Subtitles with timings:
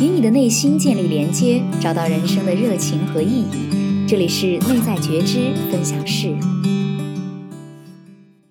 [0.00, 4.06] 与你的内心建立连接，找到人生的热情和意义。
[4.08, 6.34] 这里是内在觉知分享室。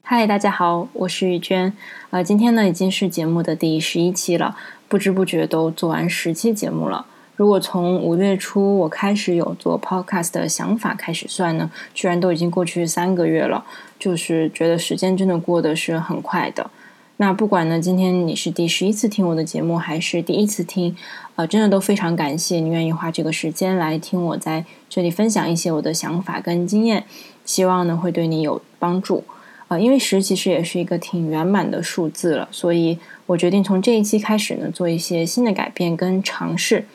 [0.01, 1.73] 嗨，大家好，我是雨娟。
[2.11, 4.55] 呃，今天呢已经是节目的第十一期了，
[4.87, 7.05] 不知不觉都做完十期节目了。
[7.35, 13.65] 如果从五月初我开始有做 podcast 的想法开始算呢，居然都已经过去三个月了，
[13.99, 16.71] 就是觉得时间真的过得是很快的。
[17.17, 20.95] 那不管呢，今天你是第十一次听我的节目，还是第一次听，
[21.35, 27.05] 啊，真的都非常感谢你愿意花这个时间来听我在这里分享一些我的想法跟经验，
[27.45, 29.23] 希望呢会对你有帮助。
[29.67, 36.85] 啊，因为十其实也是一个挺圆满的数字了，所以我决定从这一期开始呢，做一些新的改变跟尝试。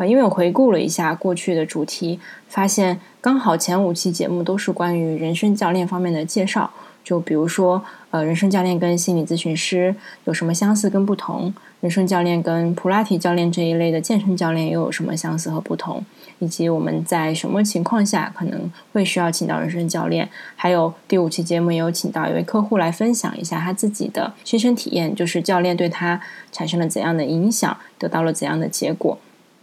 [0.00, 2.18] 呃，因为我回顾了一下过去的主题，
[2.48, 6.70] 发现刚好前五期节目都是关于人生教练方面的介绍。
[7.04, 11.52] 就比如说，呃，人生教练跟心理咨询师有什么相似跟不同？
[11.82, 16.02] 人生教练跟普拉提教练这一类的健身教练又有什么相似和不同？
[16.38, 20.26] 以及我们在什么情况下可能会需要请到人生教练？
[20.56, 26.18] 还有第五期节目也有请到一位客户来分享一下他自己的亲身体验，就是教练对他
[26.50, 29.18] 产生了怎样的影响，得到了怎样的结果。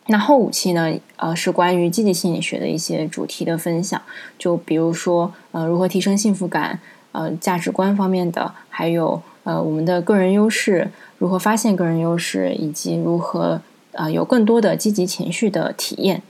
[0.07, 0.93] 那后五期呢？
[1.17, 4.01] 呃，是关于积极心理学的一些主题的分享，
[4.37, 6.79] 就比如说，呃，如何提升幸福感。
[7.13, 13.59] 呃，价值观方面的，还有呃，我们的个人优势，如何发现个人优势，以及如何
[13.93, 16.21] 呃有更多的积极情绪的体验。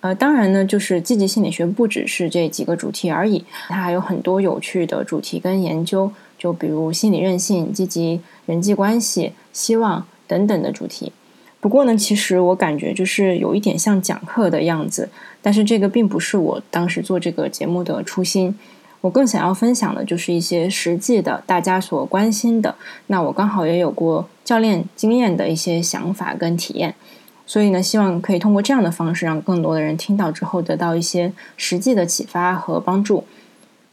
[0.00, 11.12] 呃，当然呢，就是积极心理学不只是这几个主题而已，它还有很多有趣的主题跟研究，就比如心理韧性、积极人际关系、希望等等的主题。
[11.60, 15.08] 不过呢，其实我感觉就是有一点像讲课的样子，
[15.42, 18.56] 但是这个并不是我当时做这个节目的初心。
[19.00, 22.74] 我更想要分享的就是一些实际的，大家所关心的。
[23.06, 26.94] 那我刚好也有过教练经验的一些想法跟体验，
[27.46, 33.22] 所以呢，希望可以通过这样的方式，让更多的人听到之后得到一些实际的启发和帮助。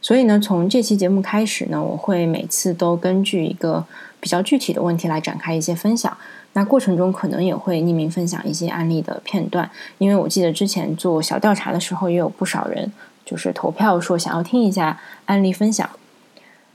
[0.02, 3.86] 所以呢，从这期节目开始呢，我会每次都根据一个
[4.20, 6.18] 比较具体的问题来展开一些分享。
[6.56, 12.92] 那过程中可能也会匿名分享一些案例的片段，因为我记得之前做小调查的时候，也有不少人。
[13.26, 15.90] 就是投票说想要听一下案例分享。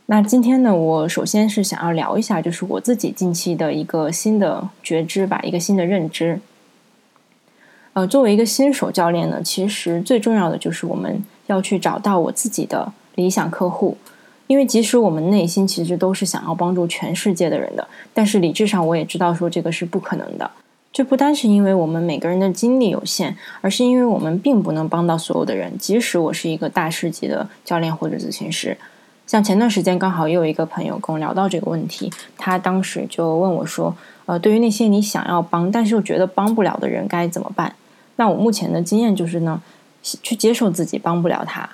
[0.07, 6.41] 那今天呢，我首先是想要聊一下，就是我自己近期的一个新的觉知吧，一个新的认知。
[7.93, 13.97] 呃，作为一个新手教练呢，其实最重要的就是我们要去找到我自己的理想客户，
[14.51, 20.51] 因为即使我们内心其实都是想要帮助全世界的人的，但是理智上我也知道说这个是不可能的。
[20.93, 25.79] 这不单是因为我们每个人的精力有限，而是因为我们并不能帮到所有的人。
[25.79, 28.77] 即使我是一个大师级的教练或者咨询师，
[29.25, 33.97] 像前段时间刚好也有一个朋友跟我聊到这个问题，他当时就问我说
[34.27, 37.73] ：“呃，对于那些你想要帮，但是又觉得帮不了的人该怎么办？”
[38.19, 39.63] 那我目前的经验就是呢，
[40.03, 41.71] 去接受自己帮不了他。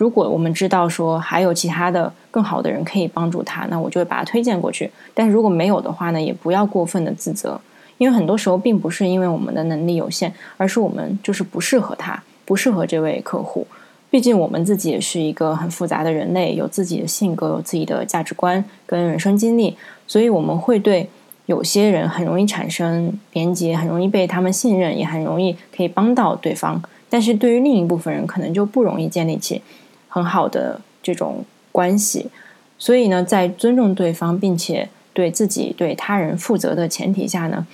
[0.00, 4.90] 如果我们知道说还有其他的更好的人可以帮助他，那我就会把他推荐过去。
[5.12, 7.60] 但是如果没有的话呢，也不要过分的自责。
[7.98, 13.66] 因为很多时候并不是因为我们的能力有限，而是我们就是不适合他，不适合这位客户。
[14.08, 21.10] 毕竟我们自己也是一个很复杂的人类，有自己的性格，有自己的价值观跟人生经历，所以我们会对
[21.44, 26.82] 有些人很容易产生连接，很容易被他们信任，也很容易可以帮到对方。
[27.10, 29.60] 但是对于另一部分人，可能就不容易建立起
[30.10, 32.28] 很好的这种关系。
[32.78, 37.66] 所以呢，在尊重对方，并且对自己、对他人负责的前提下呢。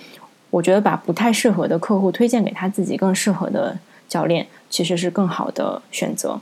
[0.49, 3.77] 我觉得把不太适合的客户推荐给他自己更适合的
[4.07, 6.39] 教练，其实是更好的选择。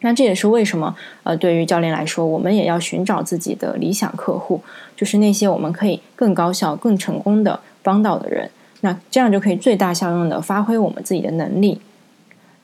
[0.00, 4.62] 那这也是为什么，呃，对于教练来说，我们也要寻找自己的理想客户，
[4.96, 8.50] 就是那些我们可以更高效、更成功的帮到的人。
[8.80, 11.82] 那这样就可以最大效用的发挥我们自己的能力。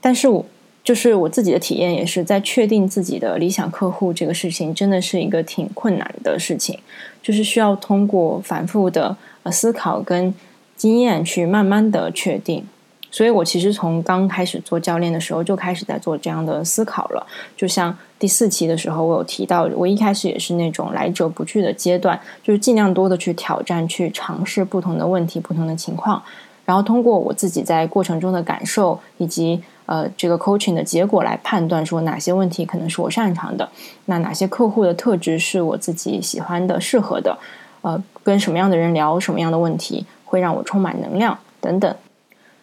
[0.01, 0.47] 但是我
[0.87, 6.79] 就是我自己的体验，也是在确定自己的理想客户这个事情，真的是一个挺困难的事情，
[7.21, 10.33] 就是需要通过反复的呃思考跟。
[10.77, 12.63] 经验去慢慢的确定，
[13.11, 17.27] 所以我其实从刚开始做教练的时候就开始在做这样的思考了。
[17.57, 26.23] 就像第四期的时候，我有提到，我一开始也是那种来者不拒的阶段，就是尽量多的去挑战、去尝试不同的问题、不同的情况，
[26.67, 33.69] 然后通过我自己在过程中的感受以及呃这个 coaching 的结果来判断说哪些问题可能是我擅长的，
[34.05, 37.39] 那哪些客户的特质是我自己喜欢的、适合的，
[37.81, 40.05] 呃，跟什么样的人聊什么样的问题。
[40.29, 41.97] 会让我充满能量等等，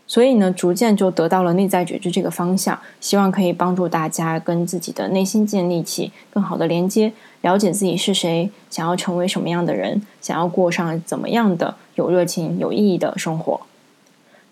[0.05, 13.61] 所以呢，逐渐就得到了内在觉知这个方向，希望可以帮助大家跟自己的内心建立起更好的连接，了解自己是谁，想要成为什么样的人，想要过上怎么样的有热情、有意义的生活。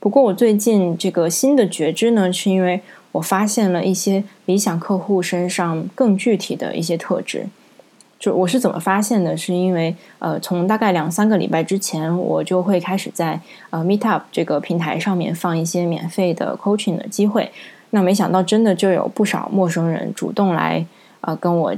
[0.01, 2.81] 不过我最近这个新的觉知呢，是因为
[3.11, 7.45] 我发现了一些理想客户身上更具体的一些特质。
[8.19, 9.37] 就我是怎么发现的？
[9.37, 13.39] 是因为呃，从大概两三个礼拜之前，我就会开始在
[13.69, 17.51] 呃 Meetup 这个平台上面放一些免费的 coaching 的机会。
[17.91, 20.83] 那没想到，真的就有不少陌生人主动来
[21.21, 21.75] 呃跟我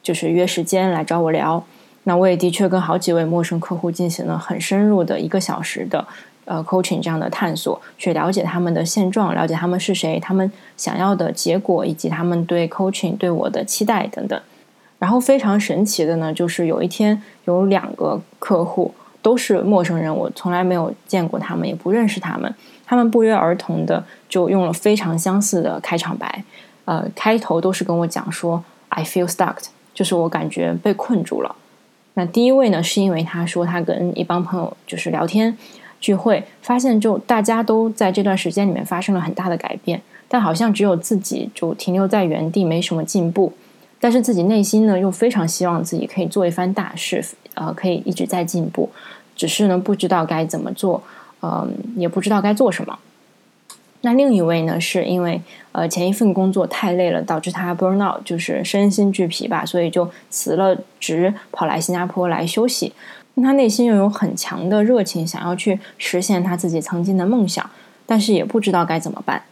[0.00, 1.64] 就是约时间来找我聊。
[2.04, 6.06] 那我也的确跟好几位陌生客户进行了很深入的一个小时的
[6.48, 14.40] 呃 coaching 这样的探索，去了解他们的现状，了解他们是谁，他们想要的结果，以及他们对 coaching 对我的期待等等。
[14.98, 22.52] 然后非常神奇的呢，就是有一天有两个客户都是陌生人，我从来没有见过他们，也不认识他们。
[22.86, 26.42] 他们不约而同的就用了非常相似的开场白，
[26.86, 29.58] 呃，开头都是跟我讲说 “I feel stuck”，
[29.92, 31.54] 就是我感觉被困住了。
[32.14, 35.56] 那第一位呢，是因为他说他跟一帮朋友就是聊天
[36.00, 43.52] 聚会，发现就大家都在这段时间里面发生了很大的改变，但好像只有自己就停留在原地，没什么进步。
[44.00, 47.24] 但是自己内心呢，又非常希望自己可以做一番大事，
[47.54, 48.88] 呃，可以一直在进步，
[49.34, 51.02] 只是呢，不知道该怎么做，
[51.42, 52.96] 嗯，也不知道该做什么。
[54.02, 55.42] 那另一位呢，是因为
[55.72, 62.92] 呃前一份工作太累了，导致他 burn out，就是身心俱疲吧，所以就辞了职，跑来新加坡来休息。
[63.42, 67.68] 他内心又有很强的热情，想要去实现他自己曾经的梦想，
[68.06, 69.42] 但是也不知道该怎么办。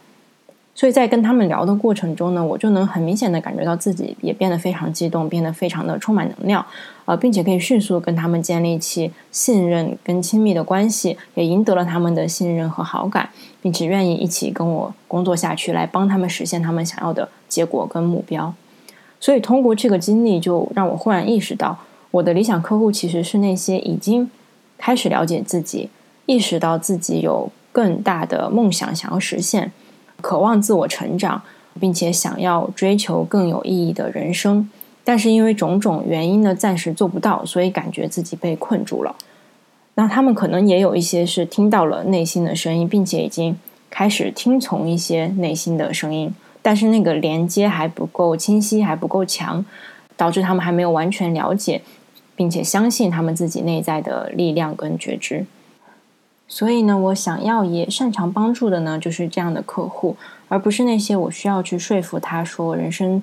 [0.74, 6.62] 所以在跟他们聊的过程中呢，我就能很明显的感觉到自己也变得非常激动，变得非常的充满能量，
[7.06, 13.30] 呃，并且可以迅速跟他们建立起信任跟亲密的关系，也赢得了他们的信任和好感，
[13.62, 18.52] 并且愿意一起跟我工作下去，来帮他们实现他们想要的结果跟目标。
[19.18, 21.78] 所以通过这个经历，就让我忽然意识到，
[22.16, 24.30] 我的理想客户其实是那些已经
[24.78, 25.90] 开始了解自己，
[26.24, 29.72] 意识到自己有更大的梦想想要实现。
[30.22, 31.42] 渴望自我成长，
[31.78, 34.70] 并且想要追求更有意义的人生，
[35.04, 39.14] 但是因为种种原因呢，暂时做不到，所以感觉自己被困住了。
[39.96, 43.58] 那他们可能也有一些是听到了内心的声音，并且已经
[43.90, 49.62] 开始听从一些内心的声音，但是那个连接还不够清晰，还不够强，
[50.16, 51.82] 导致他们还没有完全了解，
[52.36, 55.46] 并且相信他们自己内在的力量跟觉知。
[56.46, 60.16] 所以呢，我想要也擅长帮助的呢，就是这样的客户，
[60.46, 63.20] 而不是那些我需要去说服他说人生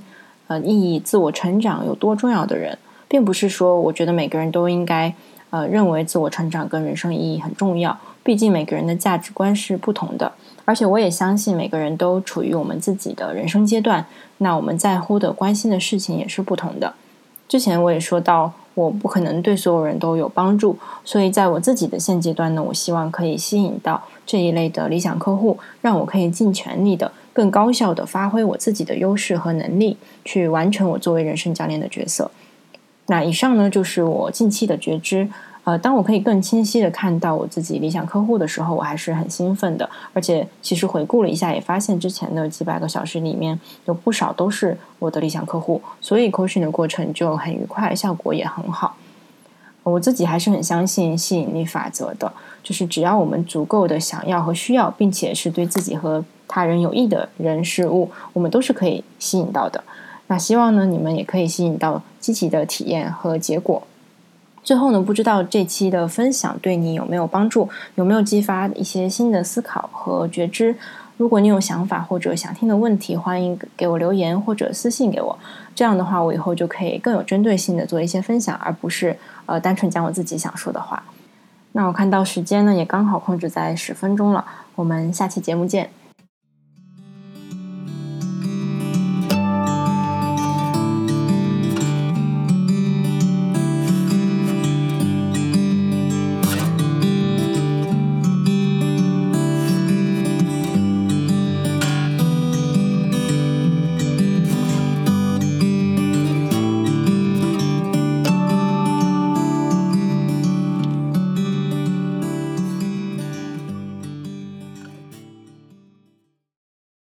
[0.48, 2.78] 呃意义、自我成长有多重要的人，
[3.08, 5.14] 并不是说我觉得每个人都应该
[5.52, 10.34] 呃认为自我成长跟人生意义很重要，毕竟每个人的价值观是不同的，
[10.66, 14.06] 而且我也相信每个人都处于我们自己的人生阶段，
[14.40, 16.94] 那我们在乎的、关心的事情也是不同的。
[17.48, 18.52] 之前我也说到。
[18.76, 32.32] 我不可能对所有人都有帮助，所以在我自己的现阶段呢，我希望可以吸引到这一类的理想客户，让我可以尽全力的、更高效的发挥我自己的优势和能力，去完成我作为人生教练的角色。
[33.08, 35.28] 那以上呢，就是我近期的觉知。
[35.66, 39.90] 呃，当我可以更清晰的看到我自己理想客户的时候，我还是很兴奋的。
[40.12, 48.98] 而且，其实回顾了一下，也发现之前的几百个小时里面有不少都是我的理想客户，所以 coaching 的过程就很愉快，效果也很好。
[49.84, 59.82] 我自己还是很相信吸引力法则的，就是只要我们足够的想要和需要，并且是对自己和他人有益的人事物，我们都是可以吸引到的。
[60.28, 63.84] 那希望呢，你们也可以吸引到积极的体验和结果。
[64.64, 70.76] 最后呢，不知道这期的分享对你有没有帮助，有没有激发一些新的思考和觉知？
[71.18, 75.38] 如果你有想法或者想听的问题，欢迎给我留言或者私信给我。
[75.76, 81.04] 这样的话，我以后就可以更有针对性的做一些分享，而不是呃单纯讲我自己想说的话。
[81.74, 85.90] 那我看到时间呢，也刚好控制在十分钟了，我们下期节目见。